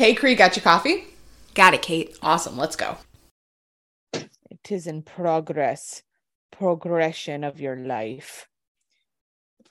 [0.00, 1.04] Hey, Cree, got your coffee?
[1.54, 2.16] Got it, Kate.
[2.22, 2.56] Awesome.
[2.56, 2.96] Let's go.
[4.14, 6.02] It is in progress,
[6.50, 8.48] progression of your life.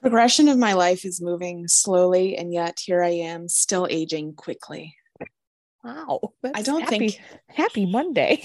[0.02, 4.96] Progression of my life is moving slowly, and yet here I am, still aging quickly.
[5.84, 6.20] Wow.
[6.54, 8.44] I don't happy, think- happy Monday.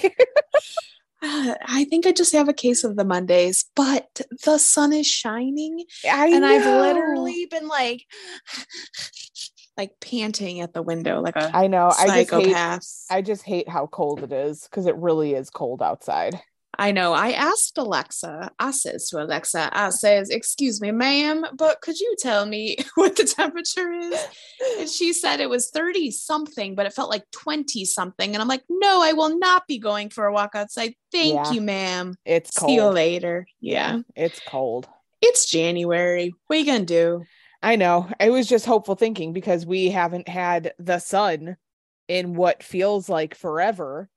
[1.21, 5.07] Uh, I think I just have a case of the Mondays, but the sun is
[5.07, 8.07] shining, I and I've literally been like,
[9.77, 11.87] like panting at the window like a I know.
[11.87, 12.87] I just hate psychopath.
[13.11, 16.41] I just hate how cold it is because it really is cold outside.
[16.77, 17.13] I know.
[17.13, 22.17] I asked Alexa, I says to Alexa, I says, excuse me, ma'am, but could you
[22.19, 24.27] tell me what the temperature is?
[24.79, 28.35] And she said it was 30 something, but it felt like 20 something.
[28.35, 30.95] And I'm like, no, I will not be going for a walk outside.
[31.13, 31.53] Thank Yeah.
[31.53, 32.15] you, ma'am.
[32.25, 32.71] It's cold.
[32.71, 33.47] See you later.
[33.61, 34.01] Yeah.
[34.17, 34.89] It's cold.
[35.23, 36.35] It's January.
[36.49, 37.25] What you gonna do?
[37.65, 38.11] I know.
[38.21, 41.57] I was just hopeful thinking because we haven't had the sun
[42.09, 44.09] in what feels like forever.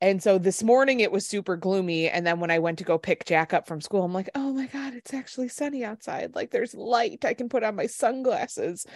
[0.00, 2.08] And so this morning it was super gloomy.
[2.08, 4.52] And then when I went to go pick Jack up from school, I'm like, oh
[4.52, 6.34] my God, it's actually sunny outside.
[6.34, 7.24] Like there's light.
[7.24, 8.86] I can put on my sunglasses.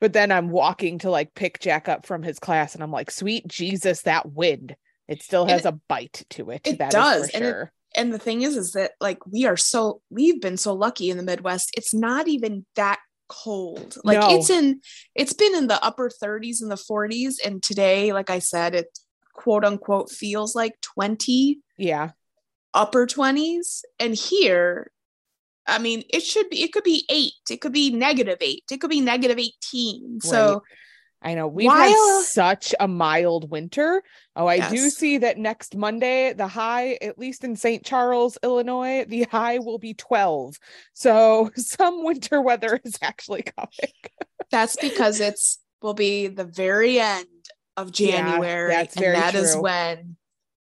[0.00, 3.10] But then I'm walking to like pick Jack up from his class and I'm like,
[3.10, 4.76] sweet Jesus, that wind.
[5.08, 6.66] It still has it- a bite to it.
[6.66, 7.72] it that does, for and it- sure.
[7.94, 11.18] And the thing is, is that like we are so we've been so lucky in
[11.18, 11.72] the Midwest.
[11.76, 12.98] It's not even that
[13.32, 13.96] cold.
[14.04, 14.36] Like No.
[14.36, 14.80] it's in
[15.14, 17.34] it's been in the upper 30s and the 40s.
[17.44, 18.98] And today, like I said, it
[19.32, 22.10] quote unquote feels like 20 yeah.
[22.74, 23.82] upper 20s.
[23.98, 24.90] And here,
[25.66, 28.80] I mean, it should be, it could be eight, it could be negative eight, it
[28.80, 30.20] could be negative 18.
[30.20, 30.62] So
[31.22, 31.78] I know we've While-
[32.18, 34.02] had such a mild winter.
[34.34, 37.84] Oh, I do see that next Monday, the high, at least in St.
[37.84, 40.56] Charles, Illinois, the high will be 12.
[40.94, 43.92] So some winter weather is actually coming.
[44.50, 47.26] that's because it's will be the very end
[47.76, 48.70] of Yeah, January.
[48.72, 49.62] that's and that is true.
[49.62, 50.16] when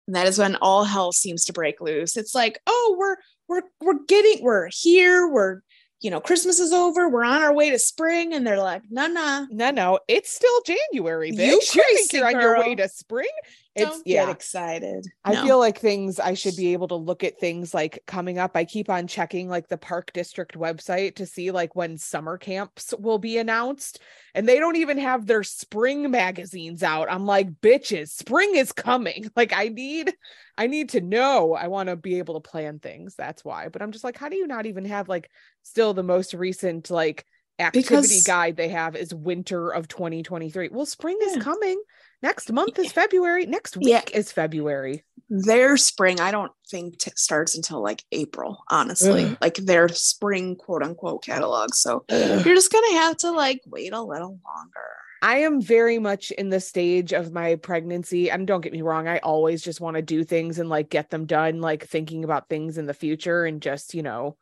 [0.07, 2.17] and that is when all hell seems to break loose.
[2.17, 3.17] It's like, oh, we're
[3.49, 5.61] we're we're getting we're here, we're
[6.01, 9.07] you know, Christmas is over, we're on our way to spring, and they're like, no,
[9.07, 11.37] no, No, no, it's still January, bitch.
[11.37, 13.29] You You, think crazy you're on your way to spring?
[13.77, 14.27] It's don't yeah.
[14.27, 15.07] get excited.
[15.25, 15.45] I No.
[15.45, 18.57] feel like things I should be able to look at things like coming up.
[18.57, 22.93] I keep on checking like the park district website to see like when summer camps
[22.99, 24.01] will be announced.
[24.35, 27.11] And they don't even have their spring magazines out.
[27.11, 29.31] I'm like, bitches, spring is coming.
[29.37, 30.13] Like I need
[30.59, 31.55] I need to know.
[31.55, 33.15] I want to be able to plan things.
[33.17, 33.69] That's why.
[33.69, 35.31] But I'm just like, how do you not even have like
[35.63, 37.25] still the most recent like
[37.59, 40.69] activity Because- guide they have is winter of 2023.
[40.73, 41.29] Well, spring Yeah.
[41.37, 41.81] is coming.
[42.23, 43.47] Next month is February.
[43.47, 44.03] Next week Yeah.
[44.13, 45.05] is February.
[45.33, 49.39] their spring i don't think t- starts until like april honestly Ugh.
[49.41, 52.45] like their spring quote unquote catalog so Ugh.
[52.45, 54.89] you're just gonna have to like wait a little longer
[55.23, 58.31] I am very much in the stage of my pregnancy.
[58.31, 61.11] And don't get me wrong, I always just want to do things and like get
[61.11, 64.39] them done, like thinking about things in the future and just, you know,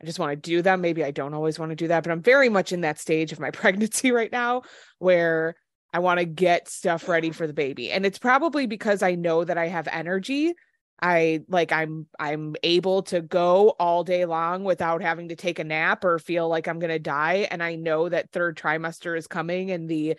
[0.00, 0.80] I just want to do them.
[0.80, 3.32] Maybe I don't always want to do that, but I'm very much in that stage
[3.32, 4.62] of my pregnancy right now
[4.98, 5.54] where
[5.92, 7.90] I want to get stuff ready for the baby.
[7.90, 10.54] And it's probably because I know that I have energy.
[11.02, 15.64] I like I'm I'm able to go all day long without having to take a
[15.64, 19.26] nap or feel like I'm going to die and I know that third trimester is
[19.26, 20.16] coming and the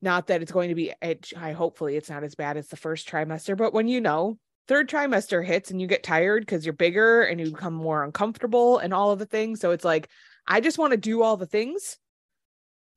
[0.00, 2.76] not that it's going to be it, I hopefully it's not as bad as the
[2.76, 6.72] first trimester but when you know third trimester hits and you get tired cuz you're
[6.72, 10.08] bigger and you become more uncomfortable and all of the things so it's like
[10.46, 11.98] I just want to do all the things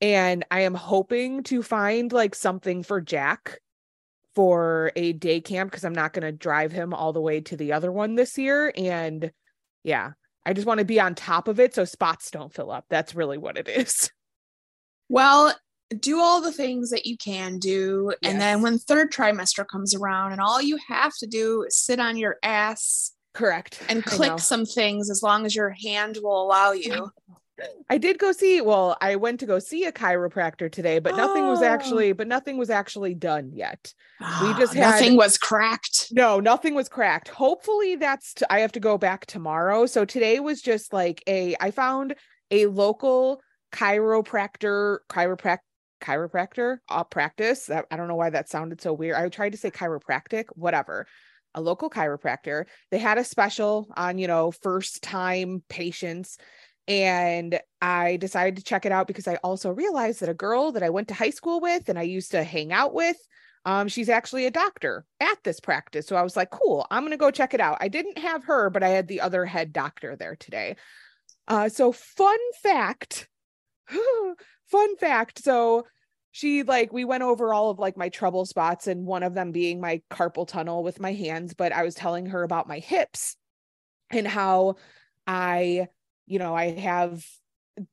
[0.01, 3.59] and I am hoping to find like something for Jack
[4.35, 7.55] for a day camp because I'm not going to drive him all the way to
[7.55, 8.71] the other one this year.
[8.75, 9.31] And
[9.83, 10.11] yeah,
[10.45, 12.85] I just want to be on top of it so spots don't fill up.
[12.89, 14.11] That's really what it is.
[15.09, 15.53] well
[15.99, 20.31] do all the things that you can do and then when third trimester comes around
[20.31, 23.81] and all you have to do is sit on your ass Correct.
[23.87, 27.11] and click some things as long as your hand will allow you
[27.89, 31.47] I did go see, well, I went to go see a chiropractor today, but nothing
[31.47, 31.65] was Oh.
[31.65, 33.93] actually, but nothing was actually done yet.
[34.19, 37.29] We ah, just had- nothing was cracked No, nothing was cracked.
[37.29, 39.85] Hopefully that's t- I have to go back tomorrow.
[39.85, 42.15] So today was just like a I found
[42.51, 43.41] a local
[43.71, 45.59] chiropractor chiroprac
[46.01, 47.65] chiropractor uh, practice.
[47.67, 49.15] That, I don't know why that sounded so weird.
[49.15, 51.07] I tried to say chiropractic, whatever.
[51.53, 52.65] A local chiropractor.
[52.91, 56.37] They had a special on, you know, first time patients
[56.87, 60.83] and I decided to check it out because I also realized that a girl that
[60.83, 63.17] I went to high school with and I used to hang out with
[63.65, 66.05] um, she's actually a doctor at this practice.
[66.05, 67.79] So I was like, cool, I'm going to go check it out.
[67.81, 70.75] I didn't have her, but I had the other head doctor there today.
[71.47, 73.27] Uh, so, fun fact
[74.67, 75.43] fun fact.
[75.43, 75.85] So,
[76.35, 79.53] she like we went over all of like my trouble spots and one of them
[79.53, 83.37] being my carpal tunnel with my hands but i was telling her about my hips
[84.11, 84.75] and how
[85.25, 85.87] i
[86.25, 87.25] you know i have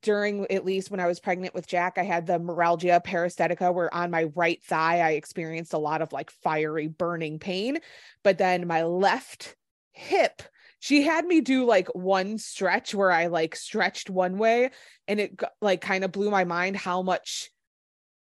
[0.03, 3.95] during at least when i was pregnant with jack i had the meralgia paresthetica where
[3.95, 7.79] on my right thigh i experienced a lot of like fiery burning pain
[8.25, 9.55] but then my left
[9.93, 10.43] hip
[10.83, 14.69] she had me do like one stretch where i like stretched one way
[15.07, 17.51] and it like kind of blew my mind how much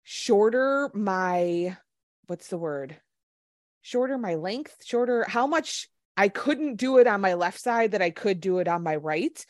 [0.03, 1.77] shorter my
[2.27, 2.97] what's the word?
[3.81, 8.03] Shorter my length shorter how much i couldn't do it on my left side that
[8.03, 9.47] i could do it on my right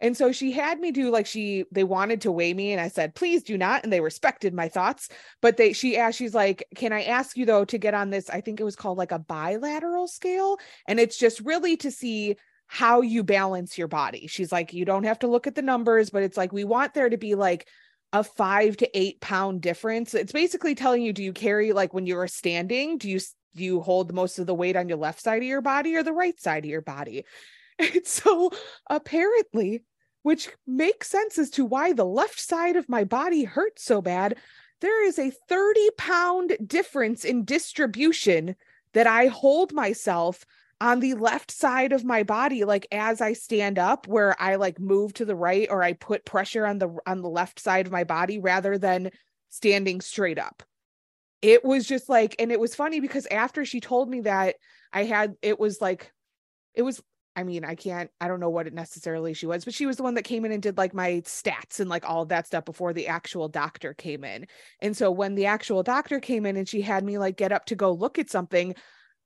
[0.00, 2.88] and so she had me do like she they wanted to weigh me and I
[2.88, 5.08] said please do not and they respected my thoughts
[5.42, 8.30] but they she asked she's like can I ask you though to get on this
[8.30, 12.36] I think it was called like a bilateral scale and it's just really to see
[12.68, 14.26] how you balance your body.
[14.26, 16.94] She's like you don't have to look at the numbers but it's like we want
[16.94, 17.68] there to be like
[18.12, 20.14] a five to eight pound difference.
[20.14, 23.20] It's basically telling you, do you carry like when you're standing, do you
[23.54, 26.02] do you hold most of the weight on your left side of your body or
[26.02, 27.24] the right side of your body?
[27.94, 28.50] And so
[28.88, 29.84] apparently,
[30.22, 34.36] which makes sense as to why the left side of my body hurts so bad,
[34.80, 38.56] there is a 30 pound difference in distribution
[38.94, 40.44] that I hold myself
[40.80, 44.78] on the left side of my body like as i stand up where i like
[44.78, 47.92] move to the right or i put pressure on the on the left side of
[47.92, 49.10] my body rather than
[49.48, 50.62] standing straight up.
[51.42, 54.56] It was just like and it was funny because after she told me that
[54.92, 56.12] i had it was like
[56.74, 57.02] it was
[57.36, 59.96] i mean i can't i don't know what it necessarily she was but she was
[59.96, 62.46] the one that came in and did like my stats and like all of that
[62.46, 64.46] stuff before the actual doctor came in
[64.80, 67.66] and so when the actual doctor came in and she had me like get up
[67.66, 68.74] to go look at something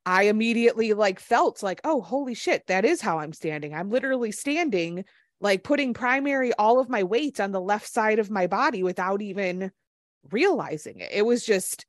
[0.06, 3.74] I immediately like felt like, oh, holy shit, that is how I'm standing.
[3.74, 5.04] I'm literally standing,
[5.40, 9.20] like putting primary all of my weight on the left side of my body without
[9.22, 9.72] even
[10.30, 11.10] realizing it.
[11.12, 11.86] It was just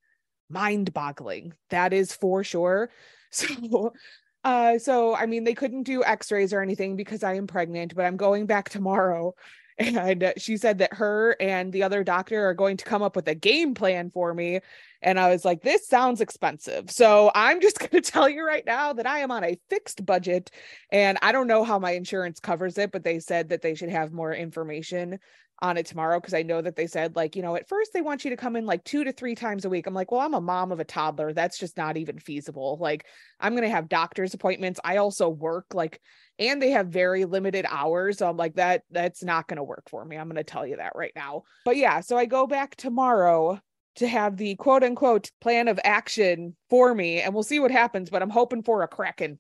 [0.50, 1.54] mind boggling.
[1.70, 2.90] That is for sure.
[3.34, 3.94] So,
[4.44, 7.96] uh, so I mean, they couldn't do x rays or anything because I am pregnant,
[7.96, 9.34] but I'm going back tomorrow.
[9.78, 13.28] And she said that her and the other doctor are going to come up with
[13.28, 14.60] a game plan for me.
[15.02, 16.92] And i was like this sounds expensive.
[16.92, 20.06] So i'm just going to tell you right now that i am on a fixed
[20.06, 20.52] budget
[20.92, 23.90] and i don't know how my insurance covers it but they said that they should
[23.90, 25.18] have more information
[25.62, 28.02] on it tomorrow because I know that they said like, you know, at first they
[28.02, 29.86] want you to come in like 2 to 3 times a week.
[29.88, 31.34] I'm like, well, I'm a mom of a toddler.
[31.34, 32.78] That's just not even feasible.
[32.80, 33.06] Like,
[33.40, 34.80] I'm going to have doctor's appointments.
[34.84, 36.02] I also work like
[36.40, 38.18] and they have very limited hours.
[38.18, 40.18] So I'm like that that's not going to work for me.
[40.18, 41.44] I'm going to tell you that right now.
[41.66, 43.60] But yeah, so I go back tomorrow
[43.98, 48.10] to have the quote unquote plan of action for me and we'll see what happens,
[48.10, 49.40] but I'm hoping for a kraken.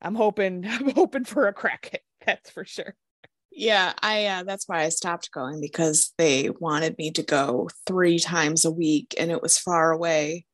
[0.00, 2.00] I'm hoping I'm hoping for a kraken.
[2.26, 2.94] That's for sure.
[3.58, 8.20] Yeah, I uh, that's why I stopped going because they wanted me to go three
[8.20, 10.46] times a week and it was far away.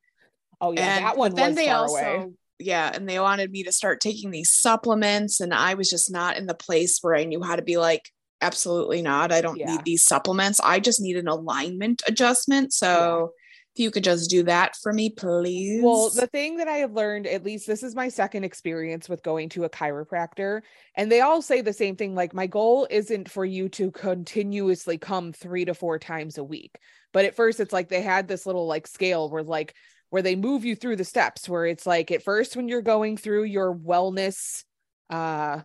[0.58, 2.30] Oh yeah, and, that one then they also away.
[2.58, 6.38] yeah, and they wanted me to start taking these supplements and I was just not
[6.38, 8.10] in the place where I knew how to be like
[8.40, 9.32] absolutely not.
[9.32, 9.72] I don't yeah.
[9.72, 10.58] need these supplements.
[10.60, 12.72] I just need an alignment adjustment.
[12.72, 13.32] So
[13.74, 15.82] if you could just do that for me, please.
[15.82, 19.22] Well, the thing that I have learned, at least this is my second experience with
[19.22, 20.62] going to a chiropractor,
[20.94, 24.96] and they all say the same thing like, my goal isn't for you to continuously
[24.96, 26.78] come three to four times a week.
[27.12, 29.74] But at first, it's like they had this little like scale where like,
[30.10, 33.16] where they move you through the steps where it's like at first when you're going
[33.16, 34.62] through your wellness
[35.10, 35.60] uh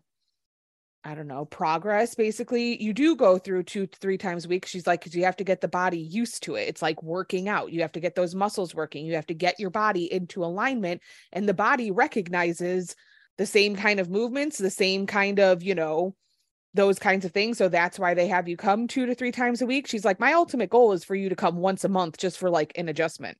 [1.03, 2.13] I don't know, progress.
[2.13, 4.65] Basically, you do go through two, three times a week.
[4.65, 6.67] She's like, because you have to get the body used to it.
[6.67, 7.71] It's like working out.
[7.71, 9.05] You have to get those muscles working.
[9.05, 11.01] You have to get your body into alignment.
[11.31, 12.95] And the body recognizes
[13.37, 16.15] the same kind of movements, the same kind of, you know,
[16.73, 17.57] those kinds of things.
[17.57, 19.87] So that's why they have you come two to three times a week.
[19.87, 22.49] She's like, my ultimate goal is for you to come once a month just for
[22.49, 23.37] like an adjustment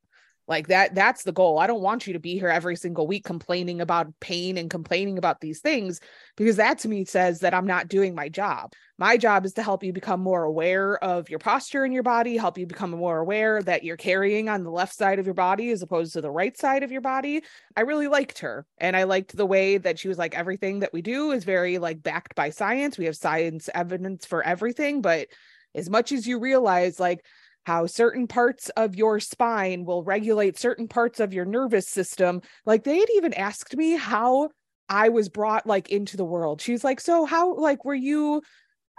[0.50, 1.60] like that that's the goal.
[1.60, 5.20] I don't want you to be here every single week complaining about pain and complaining
[5.20, 6.02] about these things
[6.36, 8.74] because that to me says that i'm not doing my job.
[8.98, 12.36] My job is to help you become more aware of your posture in your body
[12.36, 15.70] help you become more aware that you're carrying on the left side of your body
[15.70, 17.44] as opposed to the right side of your body.
[17.78, 20.94] I really liked her and i liked the way that she was like everything that
[20.94, 22.98] we do is very like backed by science.
[22.98, 25.02] We have science evidence for everything.
[25.02, 25.28] But
[25.76, 27.24] as much as you realize like
[27.70, 32.42] how certain parts of your spine will regulate certain parts of your nervous system.
[32.66, 34.50] Like they had even asked me how
[34.90, 36.62] I was brought like into the world.
[36.62, 38.42] She's like, so how like were you?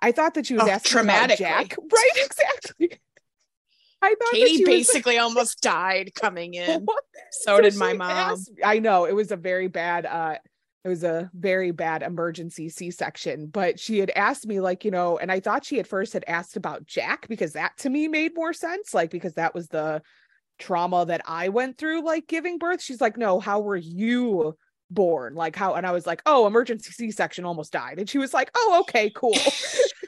[0.01, 2.11] I thought that she was oh, asking about Jack, right?
[2.25, 2.93] Exactly.
[4.03, 5.25] I thought Katie basically was...
[5.25, 6.87] almost died coming in.
[7.33, 8.09] so, so, did my mom.
[8.13, 8.53] Asked...
[8.65, 10.37] I know it was a very bad uh
[10.85, 15.19] it was a very bad emergency c-section but she had asked me like you know
[15.19, 18.35] and i thought she at first had asked about jack because that to me made
[18.35, 20.01] more sense like because that was the
[20.61, 22.81] trauma that I went through, like giving birth.
[22.81, 24.57] She's like, no, how were you
[24.91, 25.35] born?
[25.35, 25.75] Like, how?
[25.75, 27.99] And I was like, oh, emergency C section almost died.
[27.99, 29.35] And she was like, oh, okay, cool.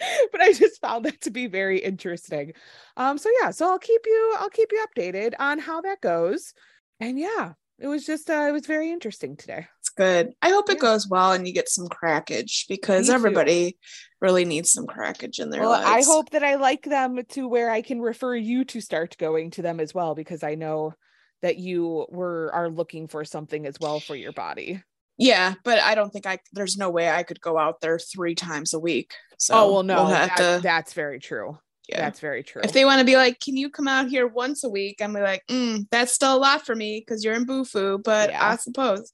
[0.32, 2.52] but I just found that to be very interesting.
[2.96, 6.52] Um, so yeah, so I'll keep you, I'll keep you updated on how that goes.
[7.00, 9.66] And yeah, it was just uh, it was very interesting today.
[9.98, 10.32] Good.
[10.40, 13.76] I hope it goes well and you get some crackage because everybody
[14.20, 16.08] really needs some crackage in their well, lives.
[16.08, 19.50] I hope that I like them to where I can refer you to start going
[19.52, 20.94] to them as well because I know
[21.42, 24.80] that you were are looking for something as well for your body.
[25.16, 28.36] Yeah, but I don't think I there's no way I could go out there three
[28.36, 29.14] times a week.
[29.36, 31.58] So oh well, no, we'll that, to, that's very true.
[31.88, 32.62] Yeah, that's very true.
[32.62, 35.12] If they want to be like, "Can you come out here once a week?" I'm
[35.12, 38.50] like, mm, "That's still a lot for me because you're in Bufu." But yeah.
[38.50, 39.12] I suppose.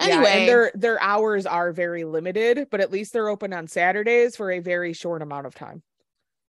[0.00, 3.66] Anyway, yeah, and their their hours are very limited, but at least they're open on
[3.66, 5.82] Saturdays for a very short amount of time.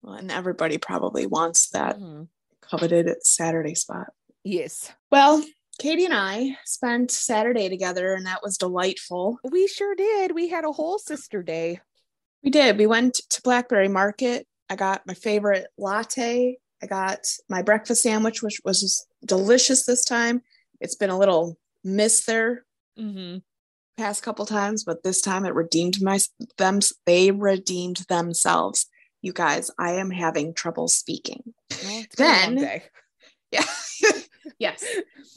[0.02, 2.24] Well, and everybody probably wants that mm-hmm.
[2.60, 4.08] coveted Saturday spot.
[4.42, 4.92] Yes.
[5.12, 5.44] Well,
[5.78, 9.38] Katie and I spent Saturday together, and that was delightful.
[9.44, 10.34] We sure did.
[10.34, 11.80] We had a whole sister day.
[12.42, 12.78] We did.
[12.78, 14.46] We went to Blackberry Market.
[14.68, 16.58] I got my favorite latte.
[16.82, 20.42] I got my breakfast sandwich, which was delicious this time.
[20.80, 22.64] It's been a little miss there
[22.98, 23.38] mm-hmm.
[23.96, 26.18] past couple times, but this time it redeemed my
[26.58, 26.80] them.
[27.04, 28.86] They redeemed themselves.
[29.22, 31.42] You guys, I am having trouble speaking.
[31.84, 32.58] Well, then,
[33.50, 33.64] yeah.
[34.58, 34.84] yes.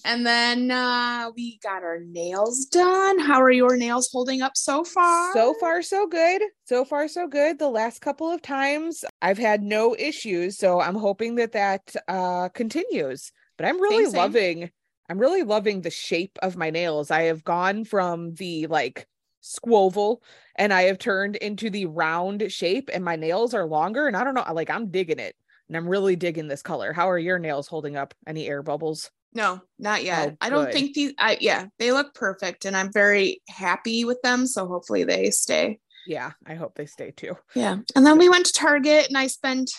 [0.06, 3.20] And then uh, we got our nails done.
[3.20, 5.34] How are your nails holding up so far?
[5.34, 6.42] So far, so good.
[6.66, 7.60] So far, so good.
[7.60, 10.58] The last couple of times I've had no issues.
[10.58, 13.32] So I'm hoping that that uh, continues.
[13.58, 14.70] But I'm really same, loving, same.
[15.10, 17.10] I'm really loving the shape of my nails.
[17.10, 19.08] I have gone from the like
[19.42, 20.18] squoval
[20.56, 24.08] and I have turned into the round shape and my nails are longer.
[24.08, 25.36] And I don't know, like I'm digging it
[25.68, 26.94] and I'm really digging this color.
[26.94, 28.14] How are your nails holding up?
[28.28, 29.10] Any air bubbles?
[29.34, 30.30] No, not oh, yet.
[30.30, 34.22] Oh, I don't think these I yeah, they look perfect and I'm very happy with
[34.22, 35.80] them, so hopefully they stay.
[36.08, 37.36] Yeah, I hope they stay too.
[37.56, 37.78] Yeah.
[37.96, 39.72] And then we went to Target and I spent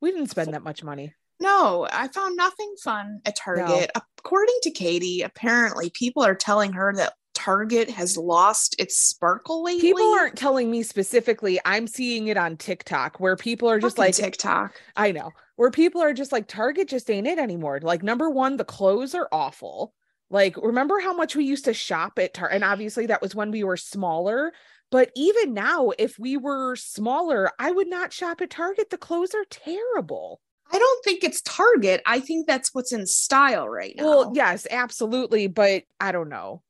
[0.00, 1.14] We didn't spend that much money.
[1.40, 3.90] No, I found nothing fun at Target.
[3.94, 4.02] No.
[4.24, 9.80] According to Katie, apparently people are telling her that Target has lost its sparkle lately.
[9.80, 11.58] People aren't telling me specifically.
[11.64, 14.78] I'm seeing it on TikTok where people are just Fucking like TikTok.
[14.94, 15.30] I know.
[15.56, 17.80] Where people are just like Target just ain't it anymore.
[17.82, 19.94] Like number 1, the clothes are awful.
[20.28, 23.50] Like remember how much we used to shop at Target and obviously that was when
[23.50, 24.52] we were smaller,
[24.90, 28.90] but even now if we were smaller, I would not shop at Target.
[28.90, 30.42] The clothes are terrible.
[30.72, 32.02] I don't think it's Target.
[32.06, 34.04] I think that's what's in style right now.
[34.04, 36.62] Well, yes, absolutely, but I don't know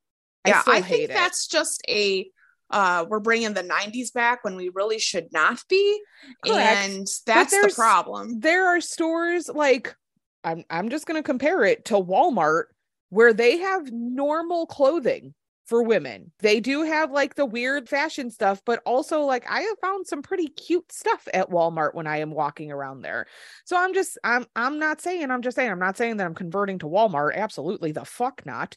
[0.46, 1.08] yeah, I, I think it.
[1.08, 2.30] that's just a
[2.70, 6.00] uh, we're bringing the 90s back when we really should not be.
[6.46, 6.88] Correct.
[6.88, 8.38] And that's the problem.
[8.38, 9.94] There are stores like
[10.44, 12.64] I'm I'm just going to compare it to Walmart
[13.08, 15.34] where they have normal clothing
[15.70, 16.32] for women.
[16.40, 20.20] They do have like the weird fashion stuff, but also like I have found some
[20.20, 23.28] pretty cute stuff at Walmart when I am walking around there.
[23.64, 26.34] So I'm just I'm I'm not saying I'm just saying I'm not saying that I'm
[26.34, 27.36] converting to Walmart.
[27.36, 28.74] Absolutely the fuck not.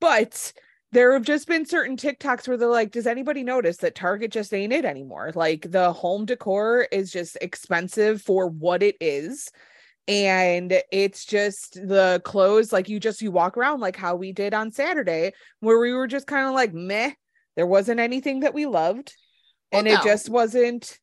[0.00, 0.52] But
[0.92, 4.54] there have just been certain TikToks where they're like, does anybody notice that Target just
[4.54, 5.32] ain't it anymore?
[5.34, 9.50] Like the home decor is just expensive for what it is.
[10.08, 14.54] And it's just the clothes, like you just you walk around like how we did
[14.54, 17.12] on Saturday, where we were just kind of like meh.
[17.56, 19.12] There wasn't anything that we loved.
[19.72, 19.94] Well, and no.
[19.94, 20.98] it just wasn't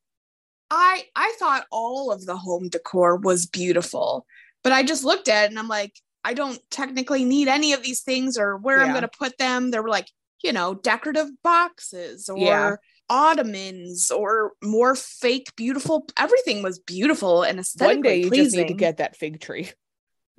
[0.70, 4.26] I I thought all of the home decor was beautiful,
[4.62, 5.92] but I just looked at it and I'm like,
[6.24, 8.84] I don't technically need any of these things or where yeah.
[8.84, 9.70] I'm going to put them.
[9.70, 10.10] They were like,
[10.42, 12.76] you know, decorative boxes or yeah.
[13.08, 16.06] Ottomans or more fake beautiful.
[16.16, 18.44] Everything was beautiful and aesthetically One day you pleasing.
[18.44, 19.70] just need to get that fig tree.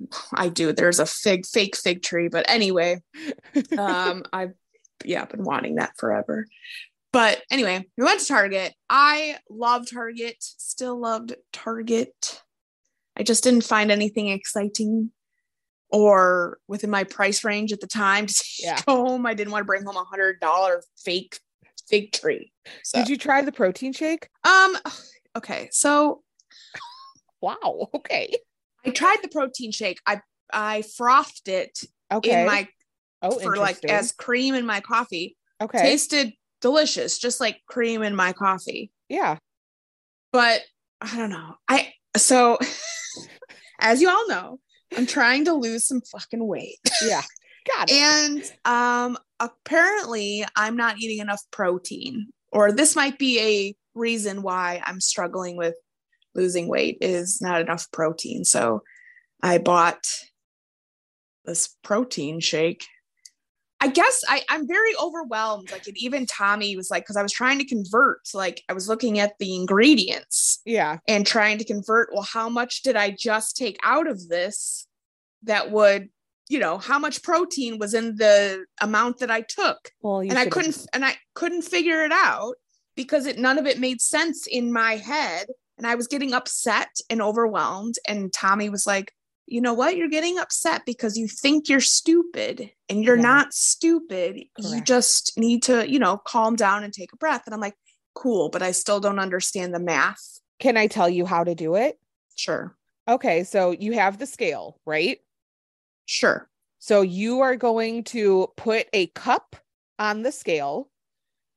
[0.34, 0.72] I do.
[0.72, 3.02] There's a fig, fake fig tree, but anyway,
[3.78, 4.52] um, I've
[5.04, 6.46] yeah been wanting that forever.
[7.12, 8.74] But anyway, we went to Target.
[8.90, 10.36] I love Target.
[10.40, 12.42] Still loved Target.
[13.16, 15.10] I just didn't find anything exciting
[15.90, 18.80] or within my price range at the time to yeah.
[18.86, 19.24] home.
[19.24, 21.38] I didn't want to bring home a hundred dollar fake
[21.88, 22.52] fig tree.
[22.84, 22.98] So.
[22.98, 24.28] Did you try the protein shake?
[24.44, 24.76] Um.
[25.36, 25.68] Okay.
[25.70, 26.22] So.
[27.42, 27.90] Wow.
[27.94, 28.34] Okay.
[28.86, 30.00] I tried the protein shake.
[30.06, 31.78] I I frothed it
[32.12, 32.40] okay.
[32.40, 32.68] in my
[33.22, 35.36] oh for like as cream in my coffee.
[35.60, 35.78] Okay.
[35.78, 38.90] Tasted delicious, just like cream in my coffee.
[39.08, 39.38] Yeah.
[40.32, 40.62] But
[41.00, 41.54] I don't know.
[41.68, 42.58] I so
[43.80, 44.58] as you all know,
[44.96, 46.78] I'm trying to lose some fucking weight.
[47.02, 47.22] Yeah.
[47.74, 47.96] Got it.
[47.96, 54.80] And um apparently I'm not eating enough protein or this might be a reason why
[54.82, 55.74] I'm struggling with
[56.34, 58.46] losing weight is not enough protein.
[58.46, 58.82] So
[59.42, 60.06] I bought
[61.44, 62.86] this protein shake.
[63.78, 65.70] I guess I, I'm very overwhelmed.
[65.70, 68.88] Like, and even Tommy was like, because I was trying to convert, like, I was
[68.88, 70.96] looking at the ingredients Yeah.
[71.06, 72.08] and trying to convert.
[72.10, 74.86] Well, how much did I just take out of this
[75.42, 76.08] that would,
[76.48, 79.90] you know, how much protein was in the amount that I took?
[80.00, 82.54] Well, and I couldn't and I couldn't figure it out
[82.94, 85.46] because it none of it made sense in my head
[85.78, 89.12] and I was getting upset and overwhelmed and Tommy was like
[89.46, 93.22] you know what you're getting upset because you think you're stupid and you're Yeah.
[93.22, 97.54] not stupid you just need to you know calm down and take a breath and
[97.54, 97.76] I'm like
[98.14, 101.74] cool but I still don't understand the math Can I tell you how to do
[101.76, 101.98] it?
[102.34, 102.76] sure
[103.08, 105.18] Okay, so you have the scale, right?
[106.06, 106.48] Sure
[106.78, 109.56] So you are going to put a cup
[109.98, 110.88] on the scale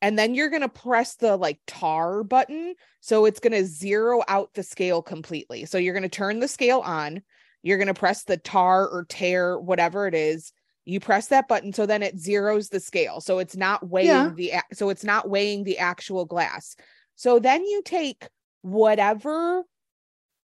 [0.02, 2.76] and then you're going to press the like tar button.
[3.02, 5.66] So it's going to zero out the scale completely.
[5.66, 7.22] So you're going to turn the scale on.
[7.64, 10.54] You're going to press the tar or tear, whatever it is.
[10.86, 11.74] You press that button.
[11.74, 13.20] So then it zeroes the scale.
[13.20, 14.30] So it's not weighing Yeah.
[14.36, 16.76] the, so it's not weighing the actual glass.
[17.16, 18.28] So then you take
[18.62, 19.64] whatever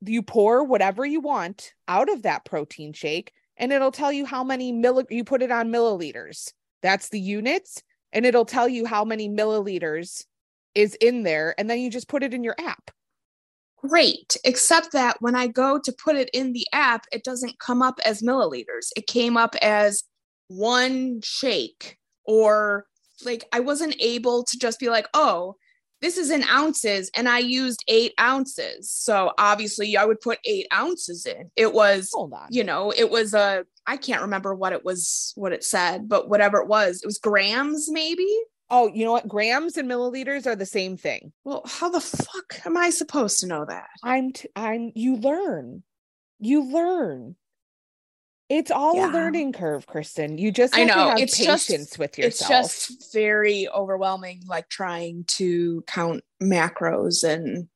[0.01, 4.43] you pour whatever you want out of that protein shake and it'll tell you how
[4.43, 6.51] many milli you put it on milliliters.
[6.81, 7.81] That's the units,
[8.13, 10.23] and it'll tell you how many milliliters
[10.75, 12.91] is in there, and then you just put it in your app.
[13.77, 17.81] great except that when I go to put it in the app it doesn't come
[17.81, 20.03] up as milliliters it came up as
[20.47, 22.85] one shake or
[23.23, 25.55] like I wasn't able to just be like, oh,
[26.05, 28.91] this is in ounces and I used eight ounces.
[28.91, 31.49] So obviously I would put eight ounces in.
[31.55, 32.45] It was, Hold on.
[32.51, 36.29] you know, it was a, I can't remember what it was, what it said, but
[36.29, 38.31] whatever it was, it was grams maybe.
[38.69, 39.27] Oh, you know what?
[39.27, 41.33] Grams and milliliters are the same thing.
[41.43, 43.87] Well, how the fuck am I supposed to know that?
[44.03, 45.81] I'm t- I'm you learn.
[46.39, 47.35] You learn.
[48.49, 49.11] It's all Yeah.
[49.11, 50.37] a learning curve, Kristen.
[50.37, 52.65] You just I have to know, have it's just- patience with yourself.
[52.65, 57.67] It's just very overwhelming, like trying to count macros and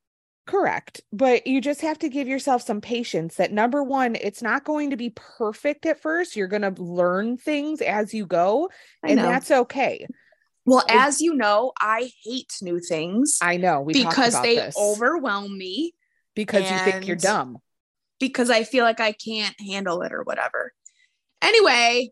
[0.46, 1.02] Correct.
[1.14, 4.90] But you just have to give yourself some patience that number one, it's not going
[4.90, 6.36] to be perfect at first.
[6.36, 8.72] You're going to learn things as you go,
[9.04, 9.28] I and know.
[9.28, 10.08] that's okay.
[10.66, 14.76] well, I- as you know, I hate new things I know we because they this.
[14.76, 15.94] overwhelm me
[16.36, 17.60] because you think you're dumb.
[18.20, 20.74] Because I feel like I can't handle it or whatever.
[21.42, 22.12] Anyway,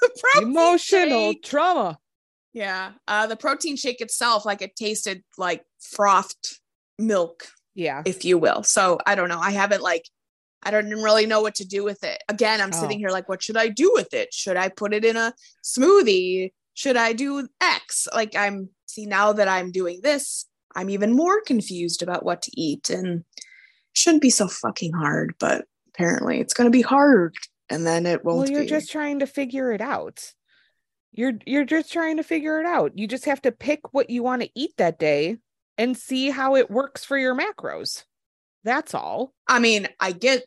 [0.40, 1.98] Emotional shake- trauma.
[2.52, 6.60] yeah, uh, the protein shake itself, like it tasted like frothed
[6.98, 8.02] milk, Yeah.
[8.06, 8.62] if you will.
[8.62, 9.40] So I don't know.
[9.40, 10.08] I haven't like,
[10.62, 12.22] I don't really know what to do with it.
[12.28, 13.00] Again, I'm sitting Oh.
[13.00, 14.32] here like, what should I do with it?
[14.32, 16.52] Should I put it in a smoothie?
[16.74, 18.08] Should I do X?
[18.14, 22.50] Like I'm see now that I'm doing this, I'm even more confused about what to
[22.56, 23.24] eat and
[23.94, 27.34] shouldn't be so fucking hard, but apparently it's going to be hard
[27.70, 28.68] and then it won't Well, you're be.
[28.68, 30.32] just trying to figure it out.
[31.12, 32.98] You're you're just trying to figure it out.
[32.98, 35.38] You just have to pick what you want to eat that day
[35.78, 38.04] and see how it works for your macros.
[38.64, 39.32] That's all.
[39.46, 40.44] I mean, I get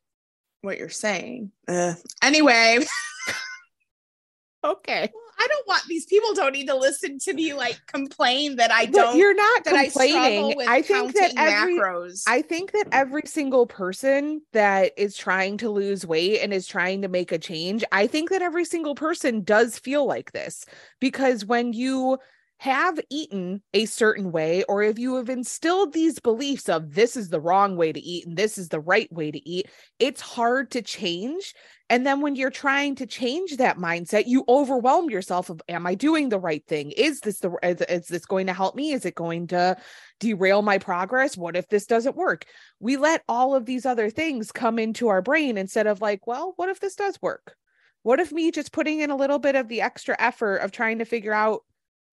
[0.62, 1.52] what you're saying.
[1.68, 2.80] Uh, anyway,
[4.64, 5.10] Okay.
[5.40, 8.86] I don't want these people don't need to listen to me like complain that I
[8.86, 10.58] don't you're not that I complaining.
[10.58, 12.24] with I, think that every macros.
[12.28, 17.02] I think that every single person that is trying to lose weight and is trying
[17.04, 20.66] to make a change, I think that every single person does feel like this
[21.00, 22.18] because when you
[22.60, 27.30] have eaten a certain way, or if you have instilled these beliefs of this is
[27.30, 30.72] the wrong way to eat and this is the right way to eat, it's hard
[30.72, 31.54] to change.
[31.90, 35.94] And then when you're trying to change that mindset, you overwhelm yourself of, am I
[35.94, 36.92] doing the right thing?
[36.92, 38.92] Is this the is, is this going to help me?
[38.92, 39.78] Is it going to
[40.20, 41.38] derail my progress?
[41.38, 42.46] What if this doesn't work?
[42.80, 46.54] We let all of these other things come into our brain instead of like, well,
[46.56, 47.56] what if this does work?
[48.02, 51.00] What if me just putting in a little bit of the extra effort of trying
[51.00, 51.62] to figure out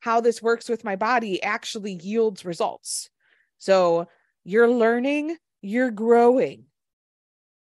[0.04, 3.08] how this works with my body actually yields results?
[3.56, 4.06] So
[4.44, 6.66] you're learning, you're growing.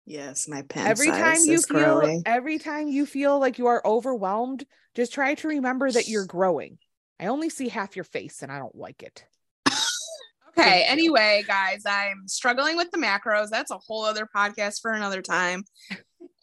[0.06, 2.24] yes, my pen every time you feel growing.
[2.26, 4.66] every time you feel like you are overwhelmed,
[4.96, 6.78] just try to remember that you're growing.
[7.20, 9.26] I only see half your face and I don't like it.
[10.58, 10.84] Okay.
[10.86, 13.50] Anyway, guys, I'm struggling with the macros.
[13.50, 15.64] That's a whole other podcast for another time.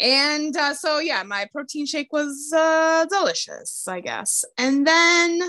[0.00, 4.46] And uh, so, yeah, my protein shake was uh, delicious, I guess.
[4.56, 5.42] And then,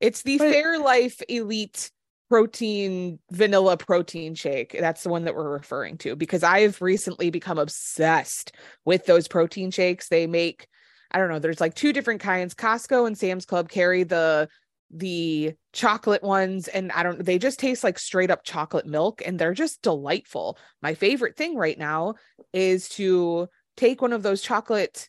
[0.00, 1.90] It's the But- Fairlife Elite
[2.30, 4.76] protein vanilla protein shake.
[4.78, 8.52] That's the one that we're referring to because I've recently become obsessed
[8.84, 10.08] with those protein shakes.
[10.08, 10.66] They make
[11.10, 12.54] I don't know, there's like two different kinds.
[12.54, 14.48] Costco and Sam's Club carry the
[14.90, 19.38] the chocolate ones and I don't they just taste like straight up chocolate milk and
[19.38, 20.58] they're just delightful.
[20.82, 22.14] My favorite thing right now
[22.52, 25.08] is to take one of those chocolate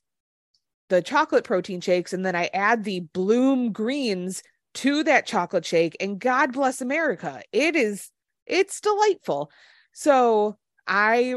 [0.89, 4.43] the chocolate protein shakes and then I add the bloom greens
[4.75, 7.41] to that chocolate shake and God bless America.
[7.51, 8.11] It is
[8.45, 9.51] it's delightful.
[9.91, 10.57] So
[10.87, 11.35] I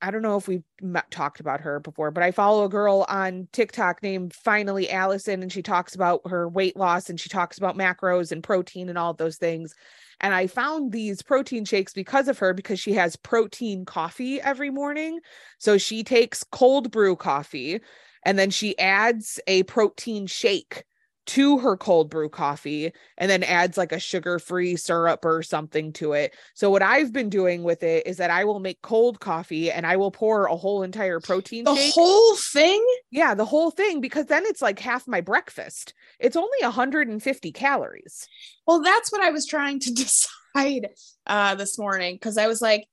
[0.00, 0.62] I don't know if we've
[1.10, 5.52] talked about her before, but I follow a girl on TikTok named Finally Allison, and
[5.52, 9.12] she talks about her weight loss and she talks about macros and protein and all
[9.12, 9.74] those things.
[10.20, 14.70] And I found these protein shakes because of her because she has protein coffee every
[14.70, 15.18] morning.
[15.58, 17.80] So she takes cold brew coffee
[18.24, 20.84] and then she adds a protein shake
[21.28, 25.92] to her cold brew coffee and then adds like a sugar free syrup or something
[25.92, 26.34] to it.
[26.54, 29.86] So, what I've been doing with it is that I will make cold coffee and
[29.86, 31.94] I will pour a whole entire protein the shake.
[31.94, 32.84] whole thing?
[33.10, 35.92] Yeah, the whole thing because then it's like half my breakfast.
[36.18, 38.26] It's only 150 calories.
[38.66, 39.92] Well, that's what I was trying to
[40.54, 40.88] decide
[41.26, 42.86] uh, this morning because I was like,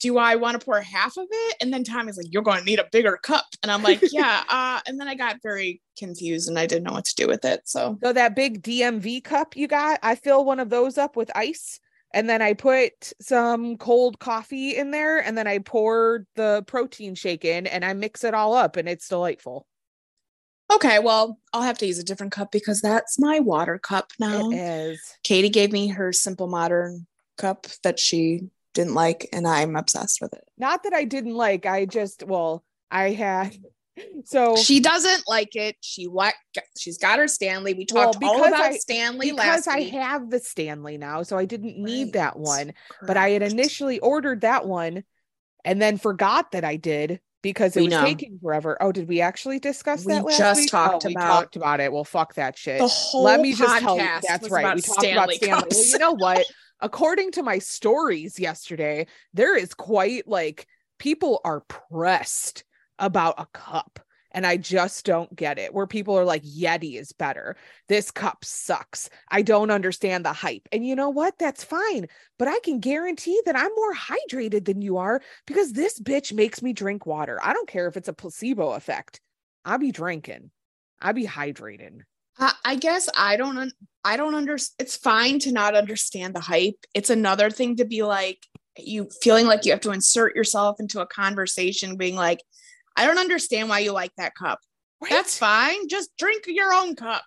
[0.00, 1.56] do I want to pour half of it?
[1.60, 3.44] And then Tommy's like, you're going to need a bigger cup.
[3.62, 4.42] And I'm like, yeah.
[4.48, 7.44] Uh, and then I got very confused and I didn't know what to do with
[7.44, 7.62] it.
[7.66, 11.30] So, So that big DMV cup you got, I fill one of those up with
[11.34, 11.78] ice
[12.12, 17.14] and then I put some cold coffee in there and then I pour the protein
[17.14, 19.66] shake in and I mix it all up and it's delightful.
[20.72, 24.50] okay, well, I'll have to use a different cup because that's my water cup now.
[24.50, 25.00] It is.
[25.24, 30.32] Katie gave me her simple modern cup that she didn't like, and I'm obsessed with
[30.32, 30.44] it.
[30.58, 33.56] Not that I didn't like, I just well, I had
[34.24, 35.76] so She doesn't like it.
[35.80, 36.34] She what?
[36.78, 37.74] She's got her Stanley.
[37.74, 39.92] We Well, talked all about I- Stanley because last I week.
[39.94, 42.40] have the Stanley now, so I didn't need that Right.
[42.40, 42.72] one.
[43.06, 45.04] But I had initially ordered that one
[45.64, 48.04] and then forgot that I did because it We was know.
[48.04, 48.76] taking forever.
[48.80, 50.70] Oh, did we actually discuss We that last just week?
[50.70, 51.92] talked oh, we about- talked about it.
[51.92, 52.78] Well, fuck that shit.
[52.80, 54.74] the whole Let me just tell you podcast that's right.
[54.74, 55.66] We talked about Stanley Stanley.
[55.70, 56.46] Well, you know what?
[56.80, 60.66] According to my stories yesterday, there is quite like
[60.98, 62.64] people are pressed
[62.98, 64.00] about a cup.
[64.32, 65.74] And I just don't get it.
[65.74, 67.56] Where people are like, Yeti is better.
[67.88, 69.10] This cup sucks.
[69.28, 70.68] I don't understand the hype.
[70.70, 71.36] And you know what?
[71.38, 72.06] That's fine.
[72.38, 76.62] But I can guarantee that I'm more hydrated than you are because this bitch makes
[76.62, 77.40] me drink water.
[77.42, 79.20] I don't care if it's a placebo effect.
[79.64, 80.52] I'll be drinking.
[81.00, 82.02] I'll be hydrated.
[82.40, 83.58] I, I guess I don't.
[83.58, 83.72] Un-
[84.02, 84.76] I don't understand.
[84.78, 86.86] It's fine to not understand the hype.
[86.94, 88.38] It's another thing to be like
[88.78, 92.42] you feeling like you have to insert yourself into a conversation, being like,
[92.96, 94.60] "I don't understand why you like that cup."
[95.00, 95.10] Right?
[95.10, 95.88] That's fine.
[95.88, 97.22] Just drink your own cup.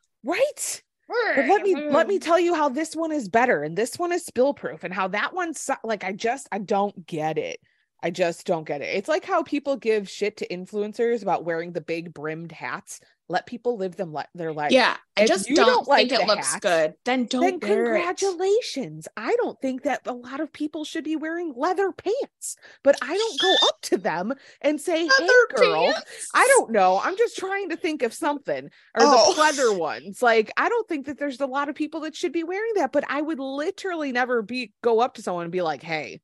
[1.08, 1.36] right.
[1.36, 2.24] But let me let me mm-hmm.
[2.24, 5.10] tell you how this one is better and this one is spill proof and how
[5.10, 7.60] that one's su- like I just I don't get it.
[8.02, 8.96] I just don't get it.
[8.96, 13.00] It's like how people give shit to influencers about wearing the big brimmed hats.
[13.30, 14.72] Let people live them le- their life.
[14.72, 16.94] Yeah, I just don't, don't like think it looks hats, good.
[17.06, 18.04] Then don't then wear it.
[18.04, 19.08] congratulations.
[19.16, 23.16] I don't think that a lot of people should be wearing leather pants, but I
[23.18, 26.30] don't go up to them and say, "Hey, Leather girl." pants.
[26.34, 27.00] I don't know.
[27.04, 28.66] I'm just trying to think of something.
[28.66, 29.34] Or Oh.
[29.34, 30.22] the pleather ones.
[30.22, 32.92] Like, I don't think that there's a lot of people that should be wearing that,
[32.92, 36.20] but I would literally never be go up to someone and be like, hey.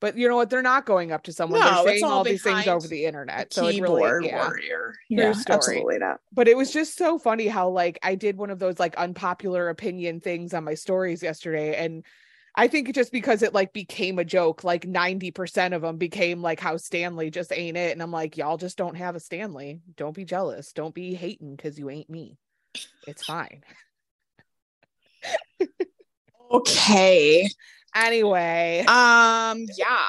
[0.00, 0.50] But you know what?
[0.50, 1.60] They're not going up to someone.
[1.60, 3.52] No, They're it's saying all all these things behind over the internet.
[3.52, 4.36] So it keyboard really, yeah.
[4.36, 4.94] warrior.
[5.08, 5.56] True Yeah, story.
[5.56, 6.20] absolutely not.
[6.32, 9.68] But it was just so funny how like I did one of those like unpopular
[9.68, 12.04] opinion things on my stories yesterday and
[12.58, 16.58] I think just because it like became a joke, like 90% of them became like
[16.58, 17.92] how Stanley just ain't it.
[17.92, 19.82] And I'm like, y'all just don't have a Stanley.
[19.96, 20.72] Don't be jealous.
[20.72, 22.38] Don't be hating because you ain't me.
[23.06, 23.62] It's fine.
[26.50, 27.48] Okay.
[27.96, 30.04] Anyway, Um, yeah.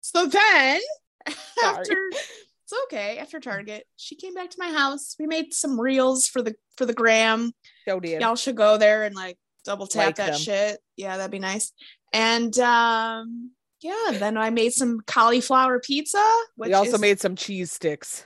[0.00, 0.80] So then
[1.64, 5.14] after it's okay, after Target, she came back to my house.
[5.18, 7.52] We made some reels for the for the gram.
[7.86, 8.20] so did.
[8.20, 10.40] Y'all should go there and like double tap Like that them.
[10.40, 10.78] shit.
[10.96, 11.72] Yeah, that'd be nice.
[12.12, 16.24] And um yeah, then I made some cauliflower pizza.
[16.56, 18.24] Which We also is- made some cheese sticks.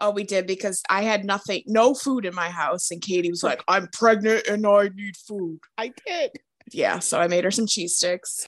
[0.00, 3.42] Oh, we did because I had nothing, no food in my house, and Katie was
[3.44, 6.30] like, "I'm pregnant and I need food." I did.
[6.72, 8.46] Yeah, so I made her some cheese sticks,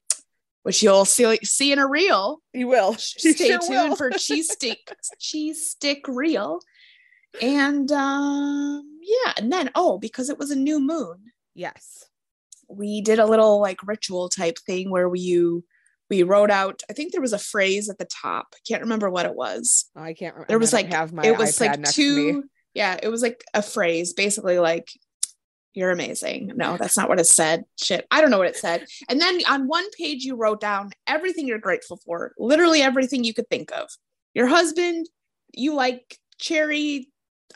[0.63, 2.41] which you'll see see in a reel.
[2.53, 2.93] You will.
[2.93, 3.97] You Stay sure tuned will.
[3.97, 4.79] for cheese stick
[5.19, 6.61] cheese stick reel.
[7.43, 12.05] And um yeah, and then oh, because it was a new moon, Yes.
[12.69, 15.65] we did a little like ritual type thing where we you
[16.11, 18.47] we wrote out I think there was a phrase at the top.
[18.55, 19.87] I can't remember what it was.
[19.97, 20.49] I can't remember.
[20.49, 22.33] There was like have my it was iPad like next to me.
[22.33, 24.89] two yeah, it was like a phrase basically like
[25.75, 26.53] you're amazing.
[26.55, 27.65] No, that's not what it said.
[27.81, 28.07] Shit.
[28.11, 28.87] I don't know what it said.
[29.09, 33.35] And then on one page, you wrote down everything you're grateful for, literally everything you
[33.35, 33.89] could think of.
[34.35, 35.09] Your husband,
[35.53, 37.09] you like cherry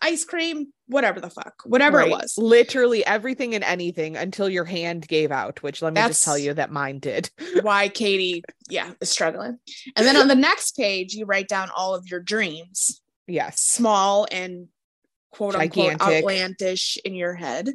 [0.02, 2.08] ice cream, whatever the fuck, whatever Right.
[2.08, 2.34] it was.
[2.38, 6.54] Literally everything and anything until your hand gave out, which let me just tell you
[6.54, 7.30] that mine did.
[7.62, 9.58] Why Katie, yeah, is struggling.
[9.96, 13.60] And then on the next page, you write down all of your dreams, Yes.
[13.60, 14.68] small and
[15.32, 17.70] quote unquote outlandish in your head.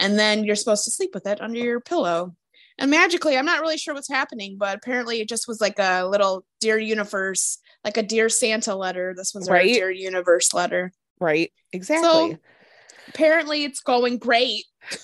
[0.00, 2.34] And then you're supposed to sleep with it under your pillow.
[2.78, 6.04] And magically, I'm not really sure what's happening, but apparently it just was like a
[6.04, 9.14] little Dear Universe, like a Dear Santa letter.
[9.16, 9.74] This was Right.
[9.74, 10.90] Dear Universe letter.
[11.20, 11.52] Right.
[11.72, 12.08] Exactly.
[12.08, 12.38] So,
[13.08, 14.64] Apparently, it's going great.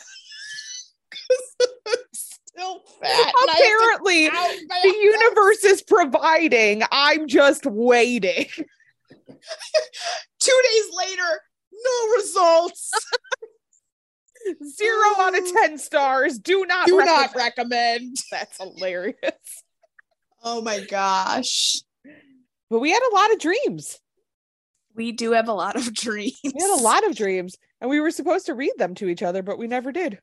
[2.13, 3.33] Still fat.
[3.33, 6.83] to Apparently, the universe is providing.
[6.91, 8.47] I'm just waiting.
[10.39, 11.41] Two days later,
[11.73, 12.93] no results.
[14.65, 16.39] Zero out of 10 stars.
[16.39, 17.21] Do not Do recommend.
[17.21, 18.17] not recommend.
[18.31, 19.17] That's hilarious.
[20.43, 21.77] Oh my gosh.
[22.71, 23.99] But we had a lot of dreams.
[24.95, 26.39] We do have a lot of dreams.
[26.43, 29.23] We had a lot of dreams, and we were supposed to read them to each
[29.23, 30.19] other, but we never did.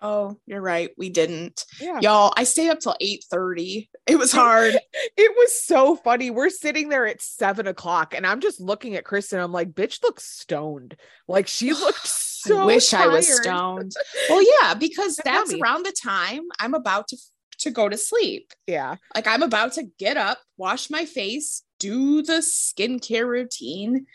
[0.00, 0.90] Oh, you're right.
[0.98, 1.64] We didn't.
[1.80, 1.98] Yeah.
[2.00, 3.88] Y'all, I stayed up till 8:30.
[4.06, 4.76] It was hard.
[5.16, 6.30] It was so funny.
[6.30, 9.38] We're sitting there at seven o'clock, and I'm just looking at Kristen.
[9.40, 10.96] I'm like, bitch looks stoned.
[11.28, 12.06] Like she looked
[12.48, 13.92] so I wish I was stoned.
[14.28, 17.16] Well, yeah, because That's that's around the time I'm about to
[17.60, 18.52] to go to sleep.
[18.66, 18.96] Yeah.
[19.14, 24.06] Like I'm about to get up, wash my face, do the skincare routine,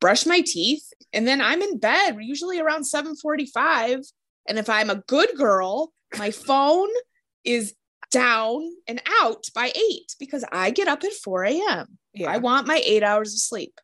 [0.00, 4.04] brush my teeth, and then I'm in bed usually around 7:45.
[4.48, 6.88] And if I'm a good girl, my phone
[7.44, 7.74] is
[8.10, 11.98] down and out by eight because I get up at 4 a.m.
[12.14, 12.30] Yeah.
[12.30, 13.78] I want my eight hours of sleep.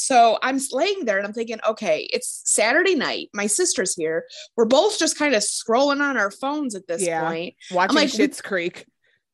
[0.00, 3.28] So I'm laying there and I'm thinking, okay, it's Saturday night.
[3.34, 4.24] My sister's here.
[4.56, 7.28] We're both just kind of scrolling on our phones at this Yeah.
[7.28, 7.54] point.
[7.70, 8.86] Watching like, Schitt's Creek.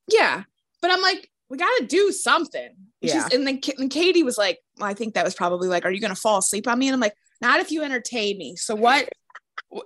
[0.09, 0.43] Yeah.
[0.83, 2.65] But I'm like, we got to do something.
[2.67, 3.25] And Yeah.
[3.25, 5.91] She's, and then and Katie was like, well, I think that was probably like, are
[5.91, 6.89] you going to fall asleep on me?
[6.89, 8.57] And I'm like, not if you entertain me.
[8.57, 9.09] So what?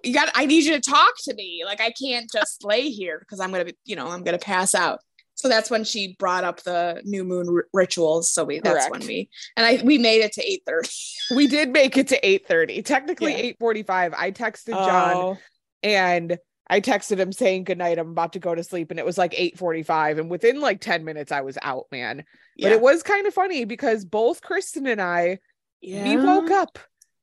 [0.04, 1.62] You got, I need you to talk to me.
[1.64, 4.38] Like, I can't just lay here because I'm going to be, you know, I'm going
[4.38, 5.00] to pass out.
[5.40, 8.30] So that's when she brought up the new moon r- rituals.
[8.30, 10.88] So we, that's when we, and I, we made it to 8 30.
[11.34, 12.84] We did make it to 8:30.
[12.84, 13.52] Technically Yeah.
[13.60, 14.14] 8:45.
[14.16, 15.38] I texted John oh.
[15.82, 17.98] and I texted him saying goodnight.
[17.98, 18.90] I'm about to go to sleep.
[18.90, 20.18] And it was like 8:45.
[20.18, 22.24] And within like 10 minutes, I was out, man.
[22.60, 25.38] But it was kind of funny because both Kristen and I
[25.80, 26.04] yeah.
[26.04, 26.78] we woke up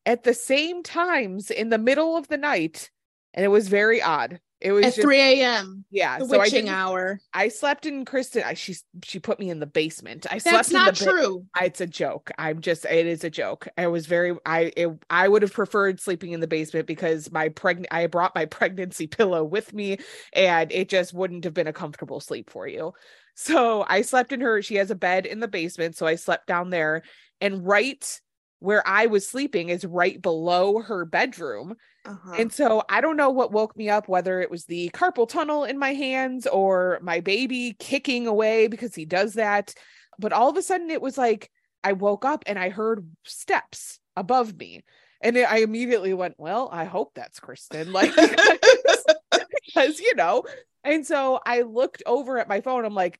[0.06, 2.89] at the same times in the middle of the night.
[3.34, 4.39] And it was very odd.
[4.60, 5.86] It was at just 3 a.m.
[5.91, 6.17] yeah.
[6.20, 7.20] The So I witching didn't, hour.
[7.34, 8.43] I slept in Kristen.
[8.43, 10.26] I, she she put me in the basement.
[10.30, 11.46] I That's slept not the ba- true.
[11.54, 12.32] I- it's a joke.
[12.39, 13.67] I'm just it is a joke.
[13.78, 17.50] I was very I it, I would have preferred sleeping in the basement because my
[17.50, 20.00] pregnant I brought my pregnancy pillow with me
[20.34, 22.93] and it just wouldn't have been a comfortable sleep for you.
[23.36, 26.48] So I slept in her she has a bed in the basement so I slept
[26.48, 27.04] down there
[27.39, 28.20] and right
[28.60, 31.76] where I was sleeping is right below her bedroom.
[32.06, 32.34] Uh-huh.
[32.38, 35.63] And so I don't know what woke me up, whether it was the carpal tunnel
[35.63, 39.74] in my hands or my baby kicking away because he does that.
[40.17, 41.52] But all of a sudden it was like
[41.84, 44.84] I woke up and I heard steps above me.
[45.22, 47.91] And it- I immediately went, Well, I hope that's Kristen.
[47.91, 48.15] Like,
[49.65, 50.43] because, you know,
[50.84, 52.86] and so I looked over at my phone.
[52.86, 53.20] I'm like,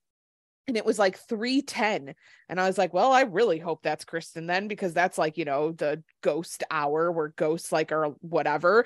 [0.68, 2.14] and it was like 310
[2.50, 5.46] and i was like well i really hope that's kristen then because that's like you
[5.46, 8.86] know the ghost hour where ghosts like are whatever.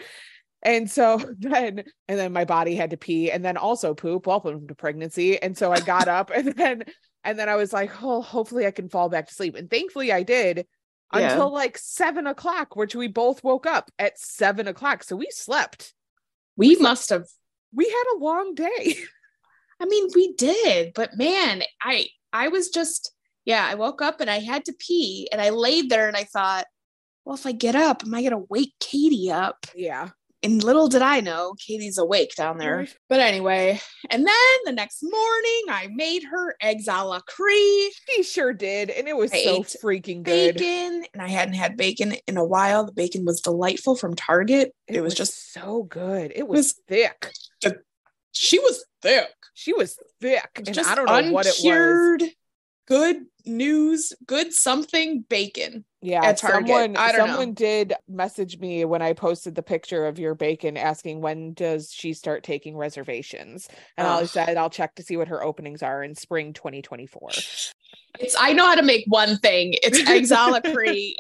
[0.63, 4.67] And so then and then my body had to pee and then also poop welcome
[4.67, 6.83] to pregnancy and so i got up and then
[7.23, 9.55] and then i was like oh hopefully i can fall back to sleep.
[9.55, 10.67] And thankfully i did
[11.15, 11.31] Yeah.
[11.31, 15.93] until like seven o'clock which we both woke up at seven o'clock so we slept.
[16.57, 17.25] We must have
[17.73, 18.97] we had a long day
[19.81, 23.11] I mean, we did, but man, I I was just
[23.45, 26.25] yeah, I woke up and I had to pee and I laid there and I
[26.25, 26.65] thought,
[27.25, 29.65] well, if I get up, am I gonna wake Katie up?
[29.75, 30.09] yeah
[30.43, 32.87] And little did I know Katie's awake down there.
[33.09, 38.21] But anyway, and then the next morning I made her eggs a la Cree, he
[38.21, 42.13] sure did and it was I so freaking good bacon, and I hadn't had bacon
[42.27, 42.85] in a while.
[42.85, 44.75] The bacon was delightful from Target.
[44.87, 46.31] It, was, just so good.
[46.35, 47.31] It was, was- thick.
[48.31, 49.29] She was thick.
[49.53, 51.59] She was thick, and just I don't know what it was.
[51.59, 52.23] uncured,
[52.87, 55.85] Good news, good something bacon.
[56.01, 57.27] Yeah, someone I don't know.
[57.27, 61.93] someone did message me when I posted the picture of your bacon, asking when does
[61.93, 66.03] she start taking reservations, and I said I'll check to see what her openings are
[66.03, 67.29] in spring 2024.
[68.19, 69.75] It's I know how to make one thing.
[69.83, 70.59] It's eggs a la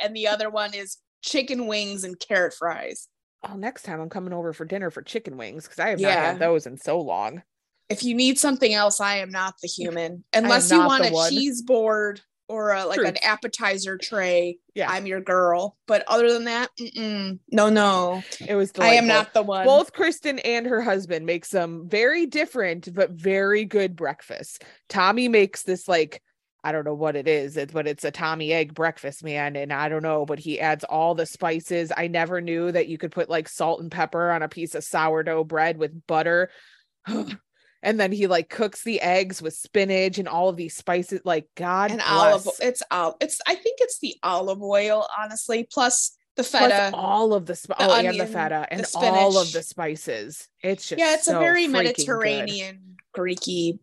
[0.03, 3.07] and the other one is chicken wings and carrot fries.
[3.47, 6.11] Oh, next time I'm coming over for dinner for chicken wings because I have not
[6.11, 7.41] had those in so long.
[7.89, 10.23] If you need something else, I am not the human.
[10.33, 11.29] Unless you want a one.
[11.31, 13.07] cheese board or a, like True.
[13.07, 14.91] an appetizer tray, Yeah.
[14.91, 15.77] I'm your girl.
[15.87, 19.65] But other than that, no, no, It was I am not the one.
[19.65, 24.59] Both Kristen and her husband make some very different but very good breakfasts.
[24.89, 26.21] Tommy makes this like
[26.63, 29.55] I don't know what it is, it's, but it's a Tommy egg breakfast, man.
[29.55, 31.91] And I don't know, but he adds all the spices.
[31.95, 34.83] I never knew that you could put like salt and pepper on a piece of
[34.83, 36.51] sourdough bread with butter.
[37.07, 41.21] and then he like cooks the eggs with spinach and all of these spices.
[41.25, 42.09] Like God, and bless.
[42.45, 42.47] olive.
[42.61, 43.15] It's olive.
[43.21, 46.91] It's I think it's the olive oil, honestly, plus the Plus feta.
[46.93, 50.47] all of the, sp- the oh, and the feta and the all of the spices.
[50.63, 51.83] It's just yeah, it's a very freaking good.
[51.83, 53.79] Mediterranean, Greeky,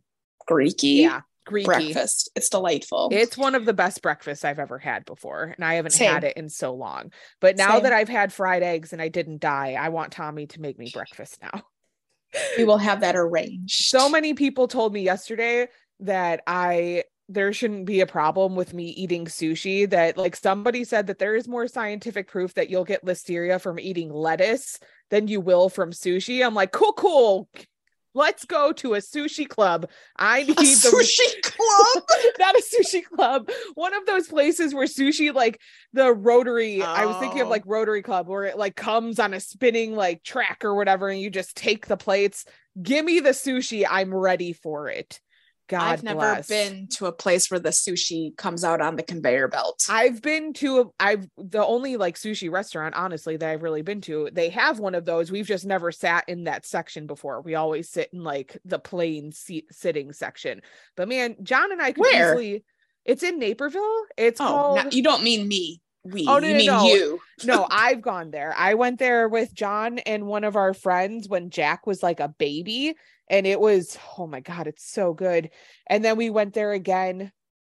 [0.49, 1.65] Greeky Yeah, Greeky.
[1.65, 2.31] breakfast.
[2.35, 3.09] It's delightful.
[3.13, 6.13] It's one of the best breakfasts I've ever had before, and I haven't Same.
[6.13, 7.13] had it in so long.
[7.41, 7.85] But now Same.
[7.85, 10.91] that I've had fried eggs and I didn't die, I want Tommy to make me
[10.93, 11.63] breakfast now.
[12.57, 13.87] we will have that arranged.
[13.87, 15.69] So many people told me yesterday
[16.01, 21.07] that I there shouldn't be a problem with me eating sushi that like somebody said
[21.09, 24.79] that there is more scientific proof that you'll get listeria from eating lettuce
[25.11, 26.45] than you will from sushi.
[26.45, 27.49] I'm like, cool, cool.
[28.19, 29.89] Let's go to a sushi club.
[30.17, 32.03] I need a the sushi club.
[32.41, 33.49] not a sushi club.
[33.75, 35.61] One of those places where sushi, like
[35.93, 37.51] the Rotary, I was thinking of Oh.
[37.51, 41.21] like Rotary Club, where it like comes on a spinning like track or whatever, and
[41.21, 42.45] you just take the plates.
[42.83, 43.87] Give me the sushi.
[43.89, 45.21] I'm ready for it.
[45.69, 46.49] God I've never bless.
[46.49, 49.85] been to a place where the sushi comes out on the conveyor belt.
[49.89, 54.01] I've been to a, I've the only like sushi restaurant honestly that I've really been
[54.03, 54.31] to.
[54.33, 55.31] They have one of those.
[55.31, 57.43] We've just never sat in that section before.
[57.43, 60.63] We always sit in like the plain seat sitting section.
[60.97, 62.33] But man, John and I could Where?
[62.33, 62.65] easily.
[63.05, 64.05] It's in Naperville.
[64.17, 65.83] It's oh, called no, you don't mean me.
[66.05, 66.27] We.
[66.27, 66.85] Oh, no, you no, mean no.
[66.85, 67.21] you.
[67.45, 68.55] no, I've gone there.
[68.57, 72.29] I went there with John and one of our friends when Jack was like a
[72.29, 72.95] baby,
[73.31, 75.51] and it was oh my god, it's so good.
[75.87, 77.33] And then we went there again.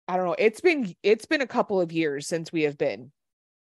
[0.07, 0.35] I don't know.
[0.37, 3.11] It's been it's been a couple of years since we have been,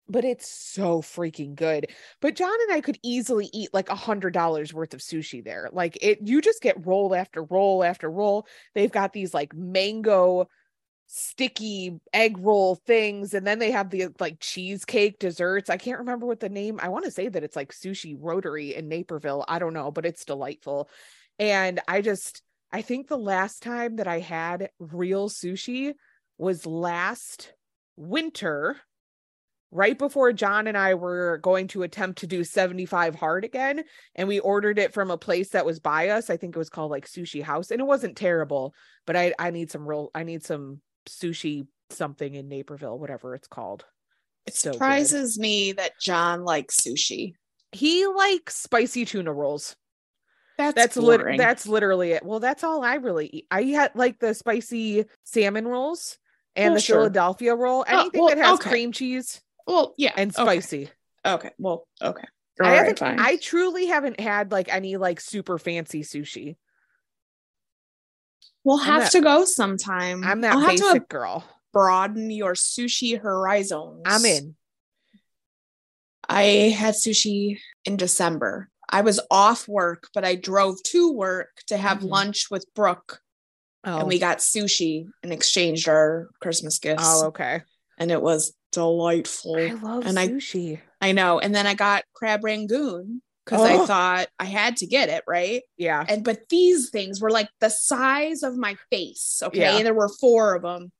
[0.08, 1.88] but it's so freaking good.
[2.20, 5.68] But John and I could easily eat like a hundred dollars worth of sushi there.
[5.72, 8.46] Like it, you just get roll after roll after roll.
[8.74, 10.48] They've got these like mango
[11.14, 16.24] sticky egg roll things and then they have the like cheesecake desserts i can't remember
[16.24, 19.58] what the name i want to say that it's like sushi rotary in naperville i
[19.58, 20.88] don't know but it's delightful
[21.38, 22.42] and i just
[22.72, 25.92] i think the last time that i had real sushi
[26.38, 27.52] was last
[27.96, 28.76] winter
[29.70, 33.82] right before john and i were going to attempt to do 75 hard again
[34.14, 36.70] and we ordered it from a place that was by us i think it was
[36.70, 38.74] called like sushi house and it wasn't terrible
[39.06, 43.48] but i i need some real i need some sushi something in Naperville, whatever it's
[43.48, 43.84] called.
[44.46, 44.74] It So good.
[44.74, 47.34] surprises me that John likes sushi.
[47.70, 49.76] He likes spicy tuna rolls.
[50.70, 52.24] That's That's lit- that's literally it.
[52.24, 53.46] Well, that's all I really eat.
[53.50, 56.18] I had like the spicy salmon rolls
[56.56, 56.96] and Well, the sure.
[56.98, 57.84] Philadelphia roll.
[57.88, 58.70] Oh, Anything well, that has okay.
[58.70, 60.88] cream cheese well, yeah, and spicy.
[61.24, 62.24] Okay, well, okay.
[62.60, 63.20] I All right, haven't.
[63.20, 66.56] I truly haven't had like any like super fancy sushi.
[68.64, 70.22] we'll have that- to go sometime.
[70.24, 71.44] I'm that I'll basic girl.
[71.72, 74.02] broaden your sushi horizons.
[74.04, 74.56] I'm in.
[76.28, 76.42] I
[76.76, 78.68] had sushi in December.
[78.92, 82.10] I was off work, but I drove to work to have Mhm.
[82.10, 83.20] lunch with Brooke,
[83.84, 87.02] Oh, and we got sushi and exchanged our Christmas gifts.
[87.04, 87.62] oh okay.
[87.98, 89.56] and it was delightful.
[89.56, 90.80] I love and I- sushi.
[91.00, 91.38] I know.
[91.40, 93.86] And then I got crab rangoon because I Oh.
[93.86, 95.62] thought I had to get it, right?
[95.76, 96.04] yeah.
[96.08, 99.40] And but these things were like the size of my face.
[99.42, 99.60] Okay.
[99.60, 99.76] Yeah.
[99.76, 100.90] And there were four of them.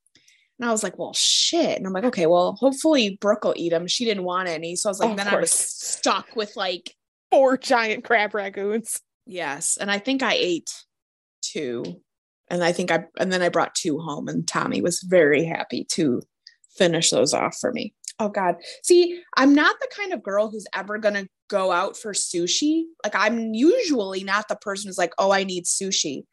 [0.58, 1.76] And I was like, well, shit.
[1.78, 3.86] And I'm like, okay, well, hopefully Brooke will eat them.
[3.88, 4.76] She didn't want any.
[4.76, 6.94] So I was like, Of then I was stuck with like,
[7.32, 9.00] Four giant crab ragoons.
[9.26, 9.76] yes.
[9.80, 10.70] And I think I ate
[11.42, 11.84] two.
[12.50, 15.84] And I think I, and then I brought two home, and Tommy was very happy
[15.92, 16.20] to
[16.76, 17.94] finish those off for me.
[18.20, 18.56] Oh, God.
[18.84, 22.82] See, I'm not the kind of girl who's ever going to go out for sushi.
[23.02, 26.24] Like, I'm usually not the person who's like, oh, I need sushi.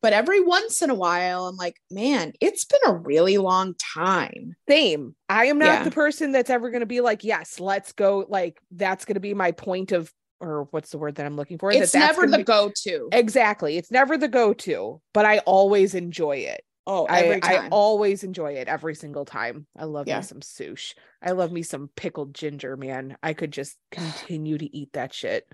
[0.00, 4.52] But every once in a while, I'm like, man, it's been a really long time.
[4.68, 5.16] Same.
[5.28, 5.84] I am not Yeah.
[5.84, 8.26] the person that's ever going to be like, yes, let's go.
[8.28, 11.58] Like, that's going to be my point of, or what's the word that I'm looking
[11.58, 11.72] for?
[11.72, 13.08] That It's that's never the be- go to.
[13.12, 13.76] Exactly.
[13.76, 16.62] It's never the go to, but I always enjoy it.
[16.86, 19.66] Oh, I, I always enjoy it every single time.
[19.74, 20.18] I love Yeah.
[20.18, 20.94] me some sush.
[21.22, 23.16] I love me some pickled ginger, man.
[23.22, 25.46] I could just continue to eat that shit.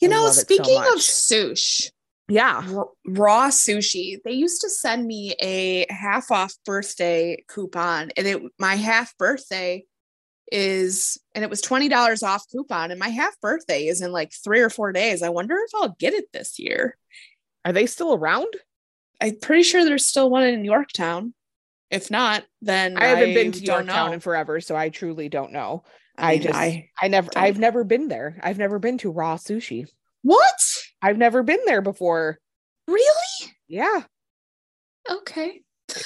[0.00, 1.90] you I know, it so speaking of sushi,
[2.28, 2.62] Yeah.
[2.76, 8.42] r- RA Sushi they used to send me a half off birthday coupon and it
[8.58, 9.84] my half birthday
[10.52, 14.60] is and it was $20 off coupon and my half birthday is in like three
[14.60, 16.96] or four days i wonder if i'll get it this year
[17.64, 18.48] Are they still around?
[19.20, 21.34] i'm pretty sure there's still one in yorktown
[21.90, 24.12] If not, then I haven't been to Yorktown know.
[24.12, 25.84] in forever, so I truly don't know.
[26.18, 28.38] I, mean, just I- I, never I've never been there.
[28.42, 29.86] I've never been to RA Sushi.
[30.22, 30.60] what?
[31.00, 32.38] I've never been there before.
[32.86, 33.54] Really?
[33.68, 34.02] Yeah.
[35.10, 35.62] Okay.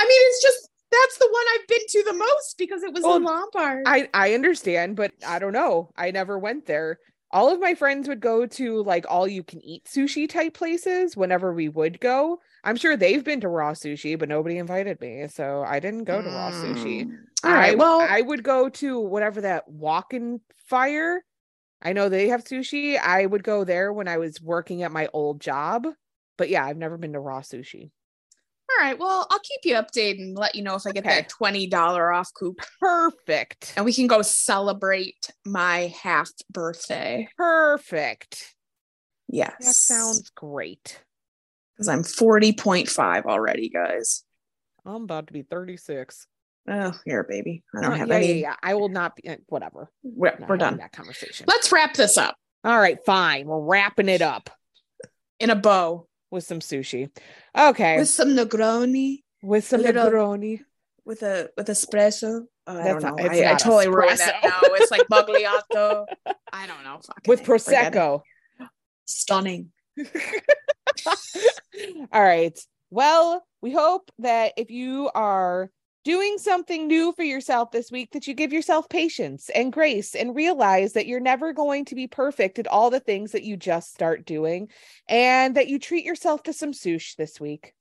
[0.00, 3.04] I mean, it's just that's the one I've been to the most because it was
[3.04, 3.84] in Lombard.
[3.86, 5.90] I I understand, but I don't know.
[5.96, 6.98] I never went there.
[7.32, 11.16] All of my friends would go to like all you can eat sushi type places
[11.16, 12.40] whenever we would go.
[12.64, 16.20] I'm sure they've been to RA Sushi, but nobody invited me, so I didn't go
[16.20, 17.06] to RA Sushi.
[17.06, 17.16] Mm.
[17.44, 17.72] All right.
[17.72, 21.24] I, well, I would go to whatever that walk in fire.
[21.82, 22.98] I know they have sushi.
[22.98, 25.86] I would go there when I was working at my old job.
[26.36, 27.90] But yeah, I've never been to RA Sushi.
[28.80, 28.98] All right.
[28.98, 31.16] Well, I'll keep you updated and let you know if I get Okay.
[31.16, 33.74] that twenty dollar off coupon, Perfect.
[33.76, 37.28] and we can go celebrate my half birthday.
[37.36, 38.54] Perfect.
[39.28, 41.02] Yes, That sounds great.
[41.76, 44.24] because I'm forty point five already, guys.
[44.86, 46.26] I'm about to be 36.
[46.66, 47.62] Oh, here, baby.
[47.76, 48.26] I don't Uh, have yeah, any.
[48.28, 48.54] yeah, yeah.
[48.62, 49.90] I will not be uh, whatever.
[50.02, 50.78] We're, we're done.
[50.78, 51.44] that conversation.
[51.46, 53.46] Let's wrap this up All right, fine.
[53.46, 54.48] We're wrapping it up
[55.38, 57.10] in a bow with some sushi.
[57.56, 57.98] Okay.
[57.98, 60.60] with some Negroni, With some little- Negroni.
[61.04, 62.44] with a with espresso.
[62.66, 63.16] Oh, I don't know.
[63.18, 64.48] it's I, I not totally ruined that espresso.
[64.48, 64.60] now.
[64.74, 66.06] It's like Sbagliato.
[66.52, 67.00] I don't know.
[67.04, 67.46] Fucking With it.
[67.46, 68.20] Prosecco.
[69.06, 69.70] Stunning.
[72.12, 72.58] All right.
[72.90, 75.70] Well, we hope that if you are
[76.04, 80.34] doing something new for yourself this week, that you give yourself patience and grace and
[80.34, 83.92] realize that you're never going to be perfect at all the things that you just
[83.92, 84.68] start doing
[85.08, 87.74] and that you treat yourself to some sush this week.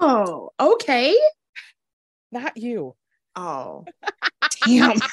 [0.00, 1.16] Oh, okay.
[2.32, 2.94] Not you.
[3.36, 3.84] Oh,
[4.66, 4.96] damn.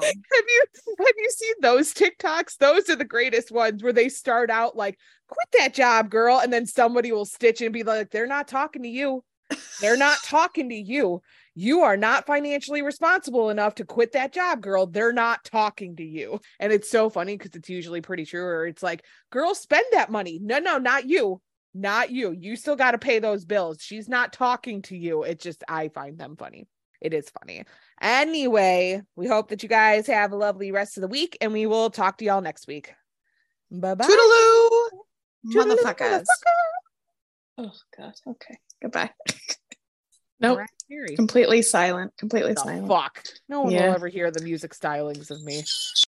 [0.00, 0.64] Have you
[0.98, 2.56] have you seen those TikToks?
[2.56, 4.98] Those are the greatest ones where they start out like,
[5.28, 8.82] quit that job, girl, and then somebody will stitch and be like, they're not talking
[8.82, 9.22] to you.
[9.80, 11.22] They're not talking to you.
[11.54, 14.86] You are not financially responsible enough to quit that job, girl.
[14.86, 16.40] They're not talking to you.
[16.58, 18.44] And it's so funny because it's usually pretty true.
[18.44, 20.38] Or it's like, girl, spend that money.
[20.42, 21.40] No, no, not you.
[21.74, 22.36] Not you.
[22.38, 23.78] You still got to pay those bills.
[23.80, 25.24] She's not talking to you.
[25.24, 26.68] It just, I find them funny.
[27.00, 27.64] It is funny.
[28.00, 31.66] Anyway, we hope that you guys have a lovely rest of the week and we
[31.66, 32.94] will talk to y'all next week.
[33.70, 34.06] Bye bye.
[34.06, 34.88] Toodaloo,
[35.46, 36.26] motherfuckers.
[37.58, 38.14] Oh God.
[38.26, 38.58] Okay.
[38.82, 39.10] Goodbye.
[40.40, 40.58] nope.
[41.16, 42.12] Completely silent.
[42.18, 42.88] Completely The silent.
[42.88, 43.24] fuck.
[43.48, 43.86] No one Yeah.
[43.86, 45.62] will ever hear the music stylings of me.